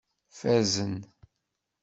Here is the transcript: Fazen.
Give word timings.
Fazen. 0.39 0.95